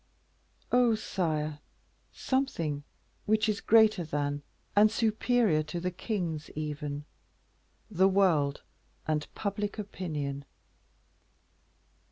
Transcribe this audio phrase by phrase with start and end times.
[0.71, 0.95] "Oh!
[0.95, 1.59] sire,
[2.11, 2.83] something
[3.27, 4.41] which is greater than
[4.75, 7.05] and superior to the kings even
[7.87, 8.63] the world
[9.07, 10.45] and public opinion.